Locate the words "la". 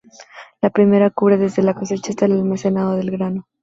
0.63-0.71, 1.61-1.75